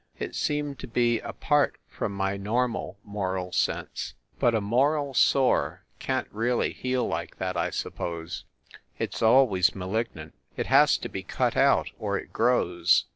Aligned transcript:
It 0.17 0.33
seemed 0.33 0.79
to 0.79 0.87
be 0.87 1.19
apart 1.19 1.77
from 1.87 2.11
my 2.13 2.35
normal 2.35 2.97
moral 3.03 3.51
sense. 3.51 4.15
But 4.39 4.55
a 4.55 4.59
moral 4.59 5.13
sore 5.13 5.83
can 5.99 6.23
t 6.23 6.29
really 6.33 6.73
heal 6.73 7.05
like 7.07 7.37
that, 7.37 7.55
I 7.55 7.69
suppose. 7.69 8.43
It 8.97 9.13
s 9.13 9.21
always 9.21 9.75
malignant. 9.75 10.33
It 10.57 10.65
has 10.65 10.97
to 10.97 11.07
be 11.07 11.21
cut 11.21 11.55
out, 11.55 11.91
or 11.99 12.17
it 12.17 12.33
grows. 12.33 13.05